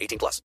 18 0.00 0.18
plus. 0.18 0.42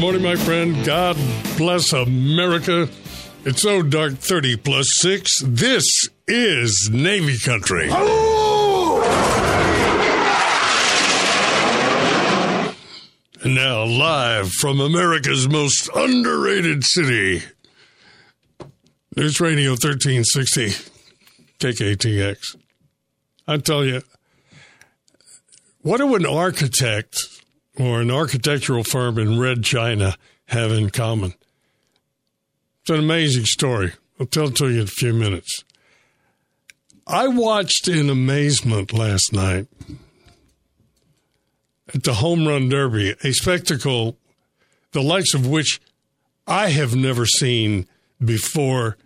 Good 0.00 0.06
morning, 0.06 0.22
my 0.22 0.36
friend. 0.36 0.82
God 0.86 1.18
bless 1.58 1.92
America. 1.92 2.88
It's 3.44 3.60
so 3.60 3.82
dark 3.82 4.14
30 4.14 4.56
plus 4.56 4.86
6. 4.96 5.42
This 5.44 6.08
is 6.26 6.88
Navy 6.90 7.36
Country. 7.38 7.90
And 13.42 13.54
now, 13.54 13.84
live 13.84 14.50
from 14.52 14.80
America's 14.80 15.46
most 15.46 15.90
underrated 15.94 16.82
city, 16.82 17.42
News 19.14 19.38
Radio 19.38 19.72
1360, 19.72 20.68
KKTX. 21.58 22.56
I 23.46 23.58
tell 23.58 23.84
you, 23.84 24.00
what 25.82 25.98
do 25.98 26.14
an 26.14 26.24
architect 26.24 27.39
or 27.78 28.00
an 28.00 28.10
architectural 28.10 28.84
firm 28.84 29.18
in 29.18 29.38
Red 29.38 29.62
China 29.62 30.16
have 30.46 30.72
in 30.72 30.90
common? 30.90 31.34
It's 32.82 32.90
an 32.90 32.98
amazing 32.98 33.44
story. 33.44 33.92
I'll 34.18 34.26
tell 34.26 34.48
it 34.48 34.56
to 34.56 34.68
you 34.68 34.80
in 34.80 34.84
a 34.84 34.86
few 34.86 35.12
minutes. 35.12 35.64
I 37.06 37.28
watched 37.28 37.88
in 37.88 38.08
amazement 38.08 38.92
last 38.92 39.32
night 39.32 39.66
at 41.94 42.04
the 42.04 42.14
Home 42.14 42.46
Run 42.46 42.68
Derby, 42.68 43.16
a 43.24 43.32
spectacle 43.32 44.16
the 44.92 45.02
likes 45.02 45.34
of 45.34 45.46
which 45.46 45.80
I 46.46 46.70
have 46.70 46.94
never 46.94 47.26
seen 47.26 47.86
before 48.24 48.96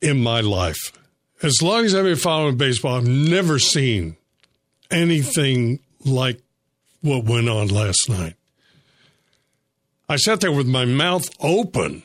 in 0.00 0.22
my 0.22 0.40
life. 0.40 0.92
As 1.42 1.62
long 1.62 1.84
as 1.84 1.94
I've 1.94 2.04
been 2.04 2.16
following 2.16 2.56
baseball, 2.56 2.96
I've 2.96 3.06
never 3.06 3.58
seen 3.58 4.16
anything 4.90 5.80
like 6.04 6.40
what 7.00 7.24
went 7.24 7.48
on 7.48 7.68
last 7.68 8.08
night. 8.08 8.34
I 10.08 10.16
sat 10.16 10.40
there 10.40 10.52
with 10.52 10.66
my 10.66 10.84
mouth 10.84 11.28
open 11.40 12.02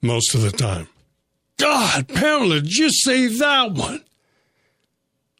most 0.00 0.34
of 0.34 0.42
the 0.42 0.52
time. 0.52 0.88
God, 1.56 2.08
Pamela, 2.08 2.60
did 2.60 2.76
you 2.76 2.90
say 2.90 3.26
that 3.26 3.72
one? 3.72 4.04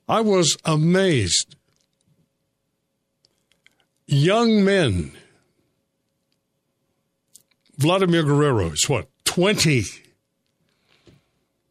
I 0.09 0.21
was 0.21 0.56
amazed. 0.65 1.56
Young 4.06 4.65
men. 4.65 5.12
Vladimir 7.78 8.22
Guerrero 8.22 8.71
is 8.71 8.88
what, 8.88 9.09
20? 9.25 9.83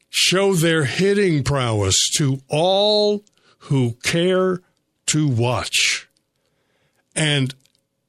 Show 0.09 0.53
their 0.53 0.85
hitting 0.85 1.43
prowess 1.43 2.09
to 2.17 2.41
all 2.49 3.23
who 3.59 3.93
care 4.03 4.61
to 5.07 5.27
watch. 5.27 5.92
And 7.15 7.53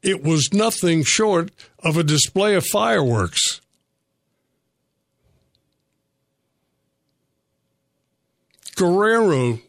it 0.02 0.22
was 0.22 0.52
nothing 0.52 1.02
short 1.04 1.50
of 1.80 1.96
a 1.96 2.02
display 2.02 2.54
of 2.54 2.66
fireworks. 2.66 3.60
Guerrero 8.76 9.60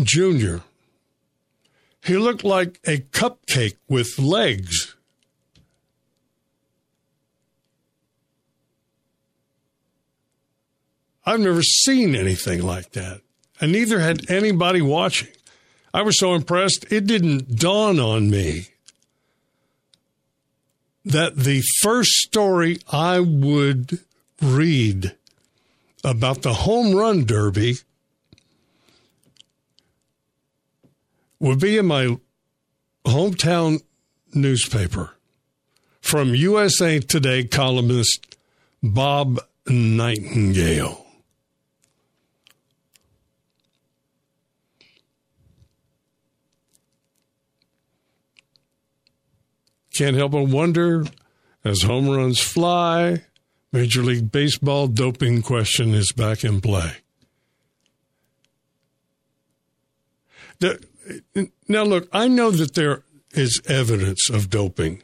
Jr., 0.00 0.58
he 2.04 2.16
looked 2.16 2.44
like 2.44 2.80
a 2.84 2.98
cupcake 2.98 3.76
with 3.88 4.18
legs. 4.18 4.96
I've 11.24 11.40
never 11.40 11.62
seen 11.62 12.16
anything 12.16 12.62
like 12.62 12.92
that, 12.92 13.20
and 13.60 13.70
neither 13.70 14.00
had 14.00 14.28
anybody 14.28 14.82
watching. 14.82 15.28
I 15.94 16.02
was 16.02 16.18
so 16.18 16.34
impressed, 16.34 16.90
it 16.90 17.06
didn't 17.06 17.56
dawn 17.56 18.00
on 18.00 18.30
me 18.30 18.68
that 21.04 21.36
the 21.36 21.62
first 21.82 22.10
story 22.10 22.78
I 22.90 23.20
would 23.20 23.98
read 24.40 25.14
about 26.04 26.42
the 26.42 26.52
home 26.54 26.94
run 26.94 27.24
derby 27.24 27.76
would 31.38 31.60
be 31.60 31.76
in 31.76 31.86
my 31.86 32.16
hometown 33.04 33.82
newspaper 34.32 35.10
from 36.00 36.34
USA 36.34 37.00
Today 37.00 37.44
columnist 37.44 38.36
Bob 38.82 39.40
Nightingale. 39.66 41.01
Can't 49.94 50.16
help 50.16 50.32
but 50.32 50.48
wonder 50.48 51.04
as 51.64 51.82
home 51.82 52.08
runs 52.08 52.40
fly, 52.40 53.24
Major 53.72 54.02
League 54.02 54.32
Baseball 54.32 54.86
doping 54.86 55.42
question 55.42 55.94
is 55.94 56.12
back 56.12 56.44
in 56.44 56.60
play. 56.60 56.92
Now, 61.68 61.82
look, 61.82 62.08
I 62.12 62.28
know 62.28 62.50
that 62.50 62.74
there 62.74 63.02
is 63.32 63.60
evidence 63.66 64.30
of 64.30 64.50
doping, 64.50 65.02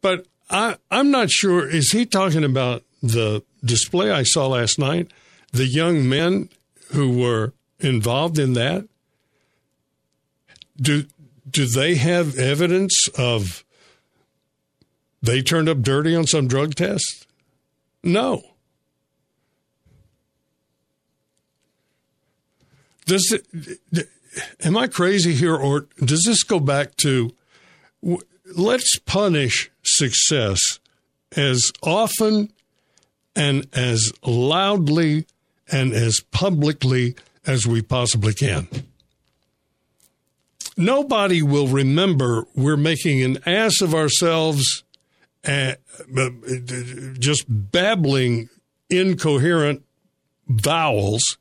but 0.00 0.26
I, 0.48 0.76
I'm 0.90 1.10
not 1.10 1.30
sure. 1.30 1.68
Is 1.68 1.90
he 1.90 2.06
talking 2.06 2.44
about 2.44 2.84
the 3.02 3.42
display 3.64 4.10
I 4.10 4.22
saw 4.22 4.46
last 4.46 4.78
night? 4.78 5.10
The 5.52 5.66
young 5.66 6.08
men 6.08 6.48
who 6.92 7.18
were 7.18 7.54
involved 7.80 8.38
in 8.38 8.52
that? 8.54 8.86
Do, 10.76 11.06
do 11.48 11.66
they 11.66 11.96
have 11.96 12.38
evidence 12.38 13.08
of 13.18 13.64
they 15.24 15.42
turned 15.42 15.68
up 15.68 15.80
dirty 15.80 16.14
on 16.14 16.26
some 16.26 16.46
drug 16.46 16.74
test? 16.74 17.26
No. 18.02 18.42
Does 23.06 23.32
it, 23.32 24.08
am 24.60 24.76
I 24.76 24.86
crazy 24.86 25.34
here, 25.34 25.56
or 25.56 25.86
does 26.02 26.22
this 26.26 26.42
go 26.42 26.60
back 26.60 26.96
to 26.96 27.34
let's 28.54 28.98
punish 29.00 29.70
success 29.82 30.60
as 31.36 31.72
often 31.82 32.52
and 33.36 33.66
as 33.74 34.12
loudly 34.24 35.26
and 35.70 35.92
as 35.92 36.20
publicly 36.30 37.16
as 37.46 37.66
we 37.66 37.82
possibly 37.82 38.32
can? 38.34 38.68
Nobody 40.76 41.40
will 41.40 41.68
remember 41.68 42.46
we're 42.54 42.76
making 42.76 43.22
an 43.22 43.38
ass 43.46 43.80
of 43.80 43.94
ourselves 43.94 44.83
uh, 45.46 45.74
just 47.18 47.44
babbling 47.48 48.48
incoherent 48.90 49.82
vowels. 50.48 51.38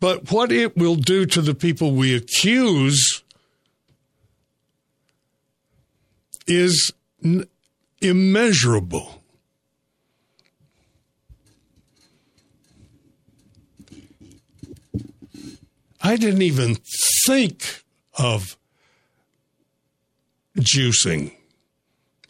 But 0.00 0.30
what 0.30 0.50
it 0.50 0.76
will 0.76 0.96
do 0.96 1.26
to 1.26 1.42
the 1.42 1.54
people 1.54 1.92
we 1.92 2.14
accuse 2.14 3.22
is 6.46 6.92
n- 7.22 7.46
immeasurable. 8.00 9.22
I 16.02 16.16
didn't 16.16 16.42
even 16.42 16.78
think 17.26 17.84
of 18.18 18.56
juicing. 20.58 21.32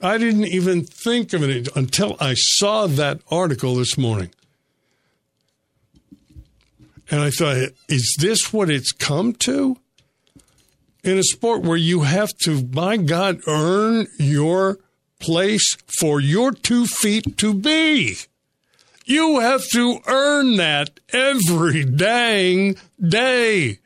I 0.02 0.16
didn't 0.16 0.46
even 0.46 0.84
think 0.84 1.32
of 1.32 1.42
it 1.42 1.68
until 1.76 2.16
I 2.20 2.34
saw 2.34 2.86
that 2.86 3.20
article 3.30 3.74
this 3.74 3.98
morning. 3.98 4.30
And 7.10 7.20
I 7.20 7.30
thought, 7.30 7.56
is 7.88 8.16
this 8.18 8.52
what 8.52 8.70
it's 8.70 8.92
come 8.92 9.34
to? 9.40 9.76
In 11.02 11.18
a 11.18 11.22
sport 11.22 11.62
where 11.62 11.76
you 11.76 12.02
have 12.02 12.30
to, 12.44 12.66
my 12.72 12.96
God, 12.96 13.40
earn 13.46 14.06
your 14.18 14.78
place 15.18 15.76
for 15.98 16.20
your 16.20 16.52
two 16.52 16.86
feet 16.86 17.36
to 17.38 17.52
be. 17.52 18.16
You 19.04 19.40
have 19.40 19.66
to 19.72 19.98
earn 20.06 20.56
that 20.56 21.00
every 21.12 21.84
dang 21.84 22.76
day. 23.00 23.79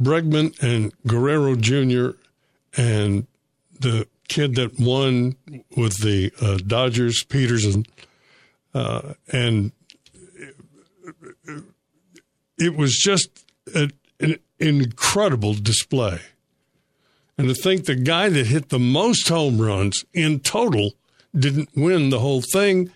Bregman 0.00 0.60
and 0.62 0.92
Guerrero 1.06 1.56
Jr. 1.56 2.16
and 2.76 3.26
the 3.78 4.06
kid 4.28 4.54
that 4.54 4.78
won 4.78 5.36
with 5.76 5.98
the 6.02 6.32
uh, 6.40 6.58
Dodgers, 6.66 7.24
Pederson, 7.24 7.86
uh, 8.72 9.14
and 9.32 9.72
it 12.56 12.76
was 12.76 12.96
just 12.96 13.44
a, 13.74 13.90
an 14.20 14.36
incredible 14.58 15.54
display. 15.54 16.20
And 17.36 17.48
to 17.48 17.54
think 17.54 17.84
the 17.84 17.96
guy 17.96 18.28
that 18.28 18.46
hit 18.46 18.68
the 18.68 18.78
most 18.78 19.28
home 19.28 19.60
runs 19.60 20.04
in 20.12 20.40
total 20.40 20.92
didn't 21.34 21.70
win 21.74 22.10
the 22.10 22.18
whole 22.20 22.42
thing 22.42 22.90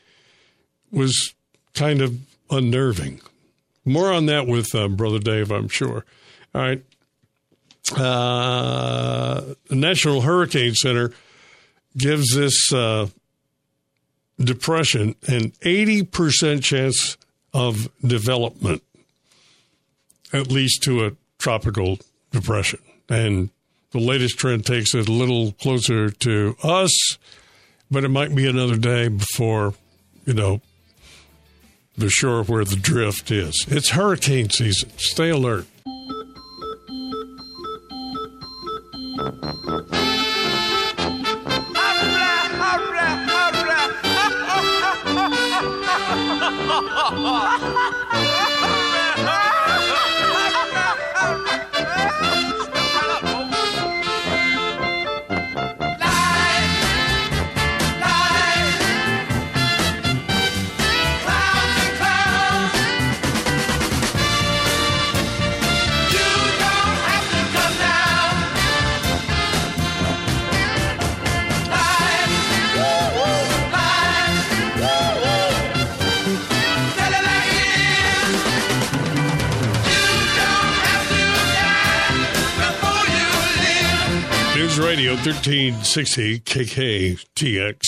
was 0.91 1.35
kind 1.73 2.01
of 2.01 2.19
unnerving. 2.51 3.21
More 3.85 4.13
on 4.13 4.27
that 4.27 4.47
with 4.47 4.75
uh, 4.75 4.89
Brother 4.89 5.19
Dave, 5.19 5.51
I'm 5.51 5.69
sure. 5.69 6.05
All 6.55 6.61
right 6.61 6.85
uh, 7.93 9.43
the 9.69 9.77
National 9.77 10.23
Hurricane 10.23 10.75
Center 10.75 11.13
gives 11.97 12.35
this 12.35 12.73
uh, 12.73 13.09
depression 14.39 15.15
an 15.27 15.51
80% 15.61 16.63
chance 16.63 17.17
of 17.53 17.89
development, 18.01 18.83
at 20.33 20.51
least 20.51 20.83
to 20.85 21.07
a 21.07 21.13
tropical 21.39 21.99
depression. 22.31 22.81
And 23.09 23.51
the 23.93 24.01
latest 24.01 24.39
trend 24.39 24.67
takes 24.67 24.95
it 24.95 25.09
a 25.09 25.13
little 25.13 25.53
closer 25.53 26.11
to 26.11 26.57
us, 26.63 27.19
but 27.91 28.03
it 28.03 28.09
might 28.09 28.35
be 28.35 28.49
another 28.49 28.77
day 28.77 29.09
before, 29.09 29.75
you 30.25 30.35
know, 30.35 30.61
the 31.97 32.09
shore 32.09 32.43
where 32.43 32.65
the 32.65 32.77
drift 32.77 33.31
is. 33.31 33.67
It's 33.69 33.91
hurricane 33.91 34.51
season. 34.51 34.91
Stay 34.97 35.31
alert. 35.31 35.67
Thank 39.45 39.69
you. 39.69 39.94
1360 85.25 86.41
KKTX. 86.41 87.79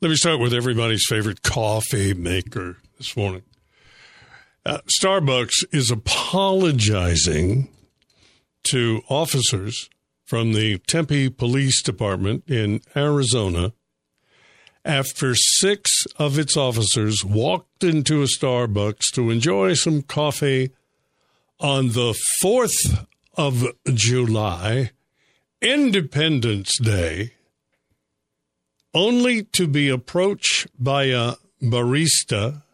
Let 0.00 0.08
me 0.10 0.14
start 0.14 0.38
with 0.38 0.54
everybody's 0.54 1.04
favorite 1.08 1.42
coffee 1.42 2.14
maker 2.14 2.76
this 2.98 3.16
morning. 3.16 3.42
Uh, 4.64 4.78
Starbucks 5.02 5.64
is 5.72 5.90
apologizing 5.90 7.68
to 8.70 9.02
officers 9.08 9.90
from 10.24 10.52
the 10.52 10.78
Tempe 10.86 11.30
Police 11.30 11.82
Department 11.82 12.44
in 12.46 12.80
Arizona 12.94 13.72
after 14.84 15.34
six 15.34 15.90
of 16.16 16.38
its 16.38 16.56
officers 16.56 17.24
walked 17.24 17.82
into 17.82 18.22
a 18.22 18.26
Starbucks 18.26 19.12
to 19.14 19.30
enjoy 19.30 19.74
some 19.74 20.02
coffee 20.02 20.70
on 21.58 21.88
the 21.88 22.16
4th 22.40 23.08
of 23.34 23.66
July 23.92 24.92
Independence 25.62 26.76
Day 26.76 27.34
only 28.92 29.44
to 29.44 29.68
be 29.68 29.88
approached 29.88 30.66
by 30.76 31.04
a 31.04 31.34
barista 31.62 32.64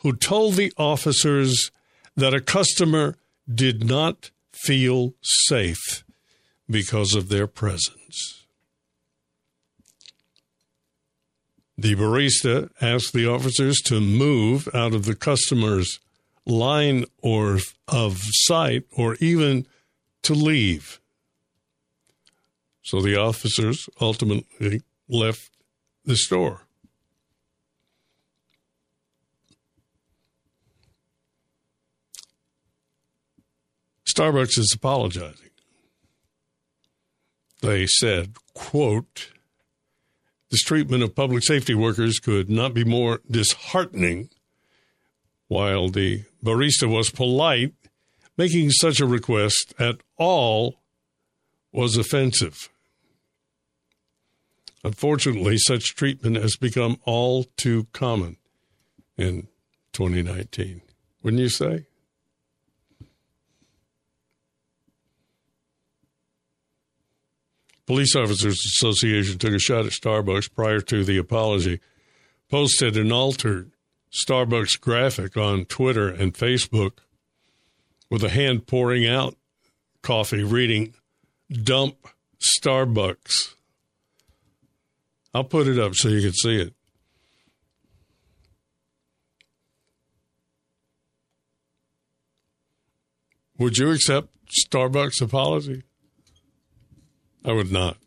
who 0.00 0.14
told 0.14 0.54
the 0.54 0.70
officers 0.76 1.70
that 2.14 2.34
a 2.34 2.42
customer 2.42 3.16
did 3.52 3.84
not 3.84 4.30
feel 4.52 5.14
safe 5.22 6.04
because 6.68 7.14
of 7.14 7.30
their 7.30 7.46
presence. 7.46 8.44
The 11.78 11.94
barista 11.94 12.68
asked 12.82 13.14
the 13.14 13.26
officers 13.26 13.78
to 13.86 13.98
move 13.98 14.68
out 14.74 14.92
of 14.92 15.06
the 15.06 15.16
customer's 15.16 15.98
line 16.44 17.06
or 17.22 17.60
of 17.88 18.18
sight 18.20 18.84
or 18.94 19.16
even 19.20 19.66
to 20.24 20.34
leave. 20.34 20.99
So 22.82 23.00
the 23.00 23.16
officers 23.16 23.88
ultimately 24.00 24.82
left 25.08 25.50
the 26.04 26.16
store. 26.16 26.62
Starbucks 34.08 34.58
is 34.58 34.72
apologizing. 34.74 35.50
They 37.62 37.86
said, 37.86 38.34
quote, 38.54 39.30
this 40.50 40.62
treatment 40.62 41.02
of 41.02 41.14
public 41.14 41.44
safety 41.44 41.74
workers 41.74 42.18
could 42.18 42.50
not 42.50 42.74
be 42.74 42.84
more 42.84 43.20
disheartening. 43.30 44.30
While 45.46 45.88
the 45.88 46.24
barista 46.44 46.88
was 46.88 47.10
polite, 47.10 47.74
making 48.36 48.70
such 48.70 49.00
a 49.00 49.06
request 49.06 49.74
at 49.78 49.96
all 50.16 50.80
was 51.72 51.96
offensive. 51.96 52.69
Unfortunately, 54.82 55.58
such 55.58 55.94
treatment 55.94 56.36
has 56.36 56.56
become 56.56 56.96
all 57.04 57.44
too 57.56 57.86
common 57.92 58.36
in 59.16 59.48
2019. 59.92 60.80
Wouldn't 61.22 61.42
you 61.42 61.48
say? 61.50 61.86
Police 67.86 68.14
Officers 68.14 68.58
Association 68.80 69.38
took 69.38 69.52
a 69.52 69.58
shot 69.58 69.84
at 69.84 69.92
Starbucks 69.92 70.54
prior 70.54 70.80
to 70.80 71.04
the 71.04 71.18
apology, 71.18 71.80
posted 72.48 72.96
an 72.96 73.10
altered 73.10 73.72
Starbucks 74.12 74.80
graphic 74.80 75.36
on 75.36 75.64
Twitter 75.64 76.08
and 76.08 76.32
Facebook 76.32 76.98
with 78.08 78.22
a 78.22 78.30
hand 78.30 78.66
pouring 78.66 79.06
out 79.06 79.36
coffee 80.02 80.44
reading, 80.44 80.94
Dump 81.50 81.96
Starbucks. 82.40 83.54
I'll 85.32 85.44
put 85.44 85.68
it 85.68 85.78
up 85.78 85.94
so 85.94 86.08
you 86.08 86.22
can 86.22 86.32
see 86.32 86.60
it. 86.60 86.74
Would 93.58 93.76
you 93.76 93.90
accept 93.92 94.28
Starbucks' 94.66 95.20
apology? 95.20 95.82
I 97.44 97.52
would 97.52 97.70
not. 97.70 97.98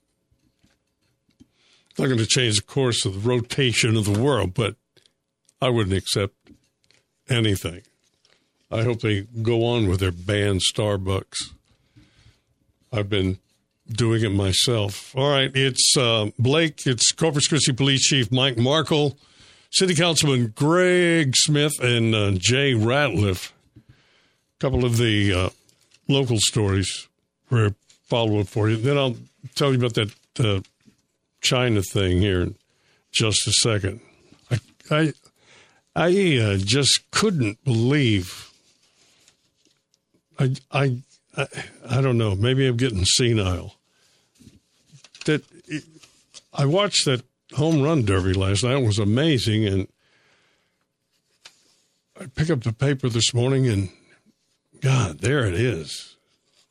It's 1.89 2.00
not 2.00 2.08
going 2.08 2.18
to 2.18 2.25
change 2.25 2.56
the 2.56 2.63
course 2.63 3.06
of 3.06 3.13
the 3.13 3.30
rotation 3.30 3.96
of 3.96 4.06
the 4.06 4.20
world, 4.20 4.56
but 4.56 4.75
I 5.62 5.70
wouldn't 5.70 5.96
accept 5.96 6.34
anything. 7.30 7.84
I 8.72 8.82
hope 8.82 9.01
they 9.01 9.22
go 9.22 9.63
on 9.65 9.88
with 9.88 10.00
their 10.00 10.12
ban 10.12 10.58
Starbucks. 10.58 11.53
I've 12.92 13.10
been 13.10 13.38
doing 13.87 14.23
it 14.23 14.29
myself. 14.29 15.15
All 15.15 15.29
right, 15.29 15.51
it's 15.53 15.95
uh, 15.97 16.29
Blake, 16.39 16.85
it's 16.85 17.11
Corpus 17.11 17.47
Christi 17.47 17.73
Police 17.73 18.03
Chief 18.07 18.31
Mike 18.31 18.57
Markle, 18.57 19.17
City 19.71 19.95
Councilman 19.95 20.53
Greg 20.55 21.35
Smith, 21.35 21.73
and 21.81 22.15
uh, 22.15 22.31
Jay 22.31 22.73
Ratliff. 22.73 23.51
A 23.77 24.59
couple 24.59 24.85
of 24.85 24.97
the 24.97 25.33
uh, 25.33 25.49
local 26.07 26.37
stories 26.39 27.07
for 27.49 27.75
follow 28.05 28.39
up 28.39 28.47
for 28.47 28.69
you. 28.69 28.77
Then 28.77 28.97
I'll 28.97 29.17
tell 29.55 29.71
you 29.71 29.79
about 29.79 29.95
that 29.95 30.13
uh, 30.39 30.61
China 31.41 31.81
thing 31.81 32.21
here 32.21 32.41
in 32.41 32.55
just 33.11 33.47
a 33.47 33.51
second. 33.51 33.99
I 34.49 34.59
I, 34.89 35.13
I 35.95 36.37
uh, 36.37 36.57
just 36.57 37.09
couldn't 37.11 37.63
believe. 37.63 38.49
I, 40.39 40.55
I 40.71 40.97
I 41.35 41.47
I 41.89 42.01
don't 42.01 42.17
know. 42.17 42.35
Maybe 42.35 42.67
I'm 42.67 42.77
getting 42.77 43.05
senile. 43.05 43.75
That 45.25 45.43
it, 45.67 45.83
I 46.53 46.65
watched 46.65 47.05
that 47.05 47.23
home 47.53 47.81
run 47.81 48.05
derby 48.05 48.33
last 48.33 48.63
night. 48.63 48.77
It 48.77 48.85
was 48.85 48.99
amazing, 48.99 49.65
and 49.65 49.87
I 52.19 52.25
pick 52.27 52.49
up 52.49 52.63
the 52.63 52.73
paper 52.73 53.09
this 53.09 53.33
morning, 53.33 53.67
and 53.67 53.89
God, 54.81 55.19
there 55.19 55.45
it 55.45 55.55
is. 55.55 56.15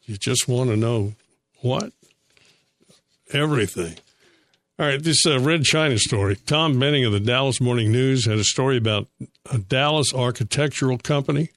You 0.05 0.17
just 0.17 0.49
want 0.49 0.71
to 0.71 0.77
know 0.77 1.15
what? 1.61 1.93
Everything. 3.33 3.97
All 4.79 4.87
right, 4.87 5.03
this 5.03 5.25
uh, 5.27 5.39
Red 5.39 5.65
China 5.65 5.99
story. 5.99 6.37
Tom 6.37 6.79
Benning 6.79 7.05
of 7.05 7.13
the 7.13 7.21
Dallas 7.21 7.61
Morning 7.61 7.93
News 7.93 8.27
had 8.27 8.39
a 8.39 8.45
story 8.45 8.77
about 8.77 9.07
a 9.51 9.59
Dallas 9.59 10.13
architectural 10.13 10.99
company 10.99 11.51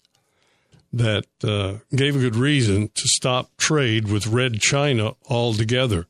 that 0.93 1.25
uh, 1.43 1.79
gave 1.95 2.15
a 2.15 2.19
good 2.19 2.35
reason 2.35 2.89
to 2.95 3.07
stop 3.07 3.55
trade 3.57 4.07
with 4.07 4.27
Red 4.27 4.59
China 4.61 5.13
altogether. 5.29 6.07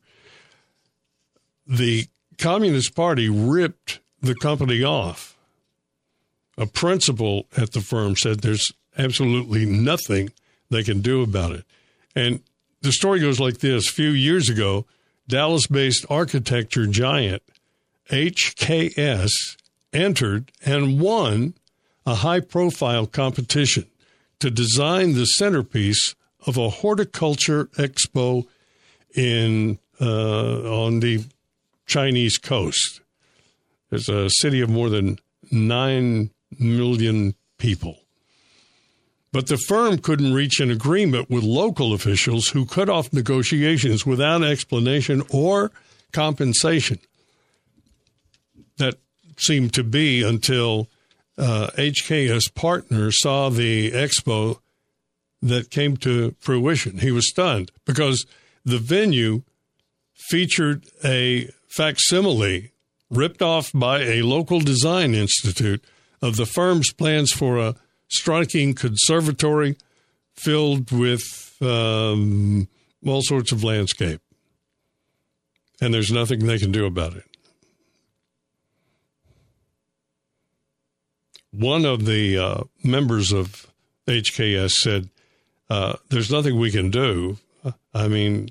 The 1.66 2.06
Communist 2.38 2.94
Party 2.94 3.28
ripped 3.28 4.00
the 4.20 4.34
company 4.34 4.84
off. 4.84 5.36
A 6.58 6.66
principal 6.66 7.46
at 7.56 7.72
the 7.72 7.80
firm 7.80 8.16
said 8.16 8.40
there's 8.40 8.72
absolutely 8.96 9.66
nothing 9.66 10.30
they 10.70 10.82
can 10.82 11.00
do 11.00 11.22
about 11.22 11.52
it. 11.52 11.64
And 12.14 12.40
the 12.80 12.92
story 12.92 13.20
goes 13.20 13.40
like 13.40 13.58
this: 13.58 13.88
a 13.88 13.92
few 13.92 14.10
years 14.10 14.48
ago, 14.48 14.86
Dallas-based 15.28 16.06
architecture 16.08 16.86
giant 16.86 17.42
HKS 18.10 19.30
entered 19.92 20.52
and 20.64 21.00
won 21.00 21.54
a 22.06 22.16
high-profile 22.16 23.06
competition 23.06 23.86
to 24.40 24.50
design 24.50 25.14
the 25.14 25.24
centerpiece 25.24 26.14
of 26.46 26.56
a 26.56 26.68
horticulture 26.68 27.66
expo 27.78 28.46
in 29.14 29.78
uh, 30.00 30.84
on 30.84 31.00
the 31.00 31.24
Chinese 31.86 32.38
coast. 32.38 33.00
There's 33.90 34.08
a 34.08 34.28
city 34.28 34.60
of 34.60 34.68
more 34.68 34.90
than 34.90 35.18
nine 35.50 36.30
million 36.58 37.34
people. 37.58 37.98
But 39.32 39.48
the 39.48 39.58
firm 39.58 39.98
couldn't 39.98 40.32
reach 40.32 40.60
an 40.60 40.70
agreement 40.70 41.28
with 41.28 41.44
local 41.44 41.92
officials 41.92 42.48
who 42.48 42.64
cut 42.64 42.88
off 42.88 43.12
negotiations 43.12 44.06
without 44.06 44.42
explanation 44.42 45.22
or 45.30 45.72
compensation. 46.12 46.98
That 48.78 48.94
seemed 49.36 49.74
to 49.74 49.84
be 49.84 50.22
until 50.22 50.88
uh, 51.38 51.68
HKS 51.76 52.54
partner 52.54 53.10
saw 53.10 53.50
the 53.50 53.90
expo 53.90 54.60
that 55.42 55.70
came 55.70 55.96
to 55.98 56.34
fruition. 56.40 56.98
He 56.98 57.10
was 57.10 57.28
stunned 57.28 57.70
because 57.84 58.26
the 58.64 58.78
venue 58.78 59.42
featured 60.14 60.86
a 61.04 61.50
facsimile 61.68 62.72
ripped 63.10 63.42
off 63.42 63.70
by 63.72 64.00
a 64.00 64.22
local 64.22 64.60
design 64.60 65.14
institute 65.14 65.84
of 66.22 66.36
the 66.36 66.46
firm's 66.46 66.92
plans 66.92 67.30
for 67.32 67.58
a 67.58 67.76
striking 68.08 68.74
conservatory 68.74 69.76
filled 70.34 70.90
with 70.90 71.22
um, 71.60 72.68
all 73.06 73.22
sorts 73.22 73.52
of 73.52 73.62
landscape. 73.62 74.20
And 75.80 75.92
there's 75.92 76.10
nothing 76.10 76.46
they 76.46 76.58
can 76.58 76.72
do 76.72 76.86
about 76.86 77.14
it. 77.14 77.35
One 81.58 81.86
of 81.86 82.04
the 82.04 82.38
uh, 82.38 82.64
members 82.84 83.32
of 83.32 83.66
HKS 84.06 84.72
said, 84.72 85.08
uh, 85.70 85.94
There's 86.10 86.30
nothing 86.30 86.58
we 86.58 86.70
can 86.70 86.90
do. 86.90 87.38
I 87.94 88.08
mean, 88.08 88.50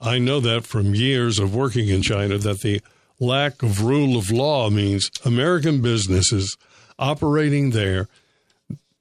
I 0.00 0.18
know 0.18 0.40
that 0.40 0.64
from 0.64 0.94
years 0.94 1.38
of 1.38 1.54
working 1.54 1.88
in 1.88 2.02
China 2.02 2.38
that 2.38 2.60
the 2.60 2.80
lack 3.18 3.62
of 3.62 3.82
rule 3.82 4.16
of 4.16 4.30
law 4.30 4.70
means 4.70 5.10
American 5.24 5.82
businesses 5.82 6.56
operating 6.98 7.70
there 7.70 8.08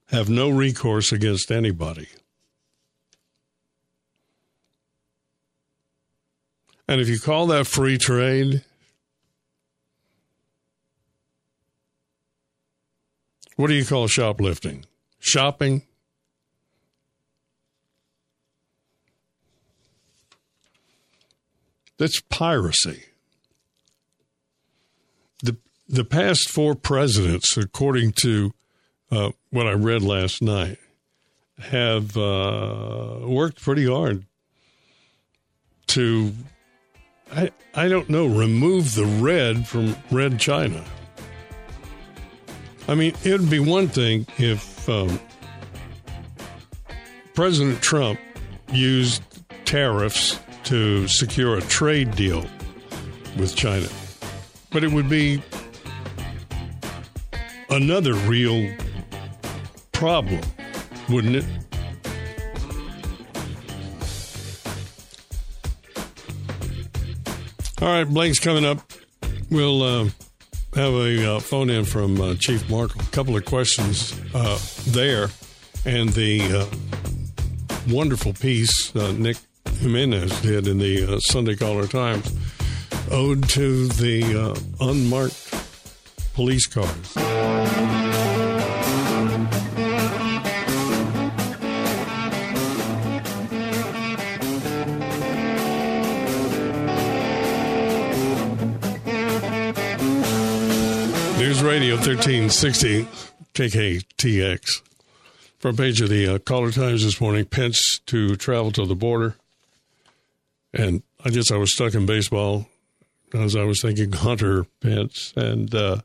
have 0.07 0.29
no 0.29 0.49
recourse 0.49 1.11
against 1.11 1.51
anybody. 1.51 2.07
And 6.87 6.99
if 6.99 7.07
you 7.07 7.19
call 7.19 7.47
that 7.47 7.67
free 7.67 7.97
trade, 7.97 8.63
what 13.63 13.69
do 13.69 13.75
you 13.75 13.85
call 13.85 14.07
shoplifting? 14.07 14.83
Shopping? 15.19 15.83
That's 21.97 22.19
piracy. 22.19 23.03
The 25.41 25.55
the 25.87 26.03
past 26.03 26.49
four 26.49 26.75
presidents, 26.75 27.55
according 27.55 28.15
to 28.23 28.53
uh, 29.09 29.31
what 29.49 29.65
I 29.65 29.71
read 29.71 30.01
last 30.01 30.41
night, 30.41 30.77
have 31.59 32.17
uh, 32.17 33.19
worked 33.21 33.61
pretty 33.61 33.87
hard 33.87 34.25
to, 35.87 36.33
I, 37.33 37.51
I 37.73 37.87
don't 37.87 38.09
know, 38.09 38.25
remove 38.25 38.95
the 38.95 39.05
red 39.05 39.69
from 39.69 39.95
Red 40.11 40.37
China. 40.37 40.83
I 42.87 42.95
mean, 42.95 43.13
it 43.23 43.39
would 43.39 43.49
be 43.49 43.59
one 43.59 43.87
thing 43.87 44.27
if 44.37 44.87
um, 44.89 45.19
President 47.33 47.81
Trump 47.81 48.19
used 48.71 49.23
tariffs 49.65 50.39
to 50.65 51.07
secure 51.07 51.57
a 51.57 51.61
trade 51.61 52.15
deal 52.15 52.45
with 53.37 53.55
China, 53.55 53.87
but 54.71 54.83
it 54.83 54.91
would 54.91 55.09
be 55.09 55.41
another 57.69 58.13
real 58.13 58.71
problem, 59.91 60.41
wouldn't 61.09 61.37
it? 61.37 61.45
All 67.81 67.89
right, 67.89 68.05
Blake's 68.05 68.39
coming 68.39 68.63
up. 68.63 68.79
We'll 69.49 69.83
uh, 69.83 70.09
have 70.75 70.93
a 70.93 71.35
uh, 71.35 71.39
phone 71.39 71.69
in 71.69 71.85
from 71.85 72.19
uh, 72.19 72.35
Chief 72.35 72.67
Mark. 72.69 72.95
A 72.95 73.05
couple 73.11 73.35
of 73.35 73.45
questions 73.45 74.19
uh, 74.33 74.59
there, 74.87 75.29
and 75.85 76.09
the 76.09 76.41
uh, 76.41 77.93
wonderful 77.93 78.33
piece 78.33 78.95
uh, 78.95 79.11
Nick 79.11 79.37
Jimenez 79.79 80.41
did 80.41 80.67
in 80.67 80.79
the 80.79 81.19
Sunday 81.19 81.55
Caller 81.55 81.87
Times, 81.87 82.33
ode 83.11 83.47
to 83.49 83.87
the 83.87 84.59
unmarked 84.79 85.53
police 86.33 86.65
cars. 86.65 87.32
Radio 101.63 101.95
1360 101.95 103.07
KKTX. 103.53 104.81
Front 105.59 105.77
page 105.77 106.01
of 106.01 106.09
the 106.09 106.35
uh, 106.35 106.37
Caller 106.39 106.71
Times 106.71 107.05
this 107.05 107.21
morning 107.21 107.45
Pence 107.45 107.99
to 108.07 108.35
travel 108.35 108.71
to 108.73 108.85
the 108.85 108.95
border. 108.95 109.35
And 110.73 111.03
I 111.23 111.29
guess 111.29 111.51
I 111.51 111.55
was 111.55 111.73
stuck 111.73 111.93
in 111.93 112.05
baseball 112.05 112.67
as 113.33 113.55
I 113.55 113.63
was 113.63 113.81
thinking 113.81 114.11
Hunter 114.13 114.65
Pence. 114.81 115.31
And 115.37 115.73
uh, 115.73 116.01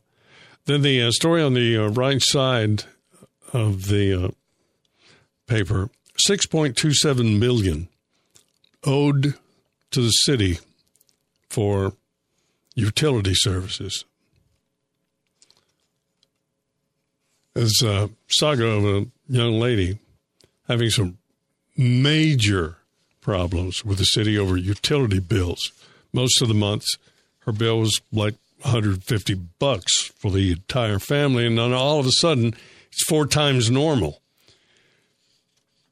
then 0.67 0.83
the 0.83 1.03
uh, 1.03 1.11
story 1.11 1.43
on 1.43 1.55
the 1.55 1.77
uh, 1.77 1.89
right 1.89 2.23
side 2.23 2.85
of 3.53 3.87
the 3.87 4.27
uh, 4.27 4.29
paper 5.49 5.91
6.27 6.29 7.39
million 7.39 7.89
owed 8.85 9.35
to 9.91 10.01
the 10.01 10.11
city 10.11 10.61
for 11.49 11.95
utility 12.77 13.35
services. 13.35 14.05
As 17.59 17.83
a 17.83 18.09
saga 18.29 18.67
of 18.67 18.85
a 18.85 19.07
young 19.29 19.59
lady 19.59 19.99
having 20.69 20.91
some 20.91 21.19
major 21.77 22.77
problems 23.21 23.85
with 23.85 23.99
the 23.99 24.05
city 24.05 24.39
over 24.39 24.57
utility 24.57 25.19
bills. 25.19 25.73
Most 26.13 26.41
of 26.41 26.47
the 26.47 26.55
months, 26.55 26.99
her 27.41 27.53
bill 27.53 27.81
was 27.81 28.01
like 28.13 28.37
150 28.63 29.35
bucks 29.59 29.93
for 30.19 30.31
the 30.31 30.53
entire 30.53 31.01
family, 31.01 31.47
and 31.47 31.59
then 31.59 31.73
all 31.73 31.99
of 31.99 32.07
a 32.07 32.13
sudden, 32.13 32.55
it's 32.93 33.05
four 33.09 33.27
times 33.27 33.73
normal. 33.73 34.21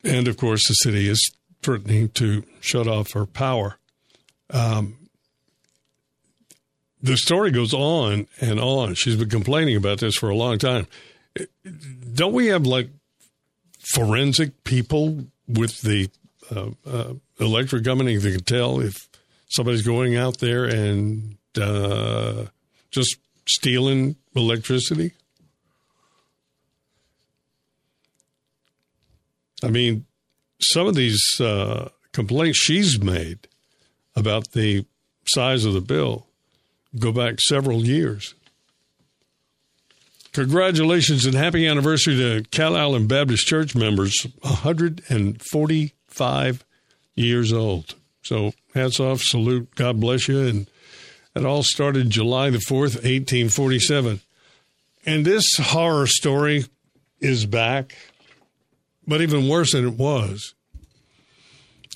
And 0.05 0.29
of 0.29 0.37
course, 0.37 0.69
the 0.69 0.75
city 0.75 1.09
is 1.09 1.33
threatening 1.63 2.11
to 2.11 2.45
shut 2.61 2.87
off 2.87 3.13
her 3.13 3.27
power. 3.27 3.77
Um, 4.51 5.09
the 7.03 7.17
story 7.17 7.51
goes 7.51 7.75
on 7.75 8.29
and 8.41 8.61
on. 8.61 8.95
She's 8.95 9.17
been 9.17 9.31
complaining 9.31 9.75
about 9.75 9.99
this 9.99 10.15
for 10.15 10.29
a 10.29 10.37
long 10.37 10.59
time 10.59 10.87
don't 12.15 12.33
we 12.33 12.47
have 12.47 12.67
like 12.67 12.91
forensic 13.95 14.65
people 14.65 15.27
with 15.47 15.81
the 15.83 16.09
uh, 16.55 16.71
uh, 16.87 17.15
electric 17.41 17.85
company 17.85 18.17
that 18.17 18.31
can 18.31 18.45
tell 18.45 18.81
if 18.81 19.09
somebody's 19.49 19.83
going 19.83 20.17
out 20.17 20.39
there 20.39 20.65
and 20.65 21.37
uh, 21.61 22.47
just 22.91 23.17
stealing 23.49 24.17
electricity? 24.35 25.13
I 29.63 29.69
mean, 29.69 30.05
some 30.61 30.87
of 30.87 30.95
these 30.95 31.23
uh, 31.41 31.89
complaints 32.13 32.59
she's 32.59 33.01
made 33.01 33.49
about 34.15 34.53
the 34.53 34.85
size 35.27 35.65
of 35.65 35.75
the 35.75 35.81
bill 35.81 36.27
go 36.99 37.13
back 37.13 37.41
several 37.41 37.85
years. 37.85 38.35
Congratulations 40.37 41.25
and 41.25 41.35
happy 41.35 41.67
anniversary 41.67 42.15
to 42.15 42.45
Calallen 42.51 43.07
Baptist 43.07 43.47
Church 43.47 43.75
members, 43.75 44.27
145 44.43 46.65
years 47.15 47.53
old. 47.55 47.95
So 48.23 48.53
hats 48.75 49.01
off, 49.01 49.23
salute, 49.23 49.75
God 49.77 49.99
bless 49.99 50.29
you. 50.29 50.47
And 50.47 50.67
it 51.35 51.47
all 51.47 51.63
started 51.63 52.11
July 52.11 52.51
the 52.51 52.59
4th, 52.59 52.97
1847. 52.97 54.21
And 55.07 55.25
this 55.25 55.47
horror 55.59 56.07
story 56.07 56.67
is 57.19 57.47
back, 57.47 57.97
but 59.07 59.23
even 59.23 59.49
worse 59.49 59.73
than 59.73 59.89
it 59.89 59.95
was. 59.95 60.53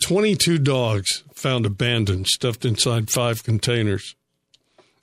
22 0.03 0.57
dogs 0.57 1.25
found 1.35 1.67
abandoned, 1.67 2.27
stuffed 2.27 2.65
inside 2.65 3.11
five 3.11 3.45
containers. 3.45 4.15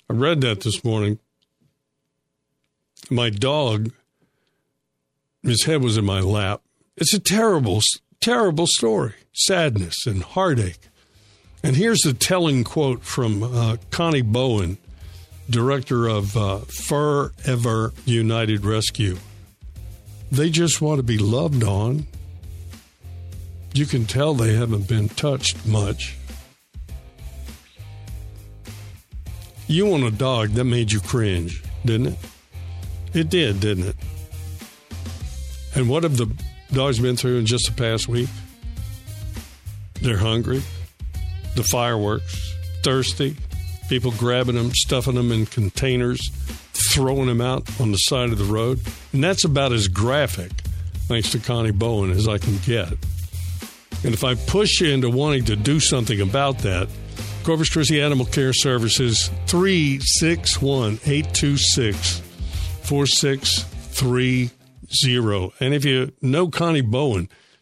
I 0.10 0.14
read 0.14 0.42
that 0.42 0.62
this 0.62 0.84
morning 0.84 1.20
my 3.12 3.30
dog, 3.30 3.92
his 5.44 5.66
head 5.66 5.84
was 5.84 5.98
in 5.98 6.06
my 6.06 6.20
lap. 6.20 6.62
It's 6.96 7.14
a 7.14 7.20
terrible, 7.20 7.82
terrible 8.22 8.68
story, 8.68 9.14
sadness 9.34 10.06
and 10.06 10.24
heartache. 10.24 10.90
And 11.64 11.76
here's 11.76 12.02
the 12.02 12.14
telling 12.14 12.64
quote 12.64 13.04
from 13.04 13.44
uh, 13.44 13.78
Connie 13.92 14.22
Bowen, 14.22 14.78
director 15.50 16.08
of 16.08 16.36
uh, 16.38 16.60
Forever 16.88 17.94
United 18.06 18.66
Rescue. 18.66 19.18
They 20.32 20.50
just 20.50 20.82
want 20.82 21.00
to 21.00 21.04
be 21.04 21.18
loved 21.18 21.64
on. 21.64 22.08
You 23.74 23.86
can 23.86 24.06
tell 24.06 24.34
they 24.34 24.56
haven't 24.56 24.88
been 24.88 25.10
touched 25.10 25.66
much. 25.66 26.18
You 29.68 29.86
want 29.86 30.04
a 30.04 30.12
dog 30.12 30.50
that 30.52 30.64
made 30.64 30.92
you 30.92 31.00
cringe, 31.00 31.64
didn't 31.86 32.14
it? 32.14 32.20
It 33.14 33.30
did, 33.30 33.60
didn't 33.60 33.88
it? 33.88 33.96
And 35.76 35.90
what 35.90 36.04
have 36.04 36.18
the 36.18 36.32
dogs 36.72 37.00
been 37.00 37.16
through 37.16 37.38
in 37.38 37.46
just 37.46 37.68
the 37.68 37.72
past 37.72 38.08
week? 38.08 38.30
They're 40.02 40.18
hungry, 40.18 40.62
the 41.56 41.64
fireworks, 41.64 42.56
thirsty, 42.84 43.36
people 43.90 44.12
grabbing 44.12 44.56
them, 44.56 44.72
stuffing 44.74 45.16
them 45.16 45.32
in 45.32 45.46
containers, 45.46 46.20
throwing 46.74 47.28
them 47.28 47.42
out 47.42 47.68
on 47.80 47.92
the 47.92 47.98
side 47.98 48.30
of 48.30 48.38
the 48.38 48.46
road. 48.46 48.80
And 49.14 49.24
that's 49.24 49.44
about 49.44 49.72
as 49.72 49.88
graphic, 49.88 50.52
thanks 51.08 51.32
to 51.32 51.40
Connie 51.40 51.72
Bowen, 51.72 52.12
as 52.12 52.28
I 52.28 52.38
can 52.38 52.58
get. 52.60 52.90
And 54.04 54.14
if 54.14 54.24
I 54.24 54.36
push 54.36 54.82
you 54.82 54.90
into 54.90 55.10
wanting 55.10 55.46
to 55.46 55.56
do 55.56 55.80
something 55.80 56.22
about 56.22 56.60
that, 56.60 56.88
Corpus 57.44 57.70
Christi 57.70 58.02
Animal 58.02 58.26
Care 58.26 58.54
Services, 58.54 59.30
361 59.48 61.00
826 61.06 62.22
4630. 62.88 65.54
And 65.60 65.74
if 65.74 65.84
you 65.84 66.14
know 66.22 66.50
Connie 66.50 66.82
Bowen, 66.82 67.28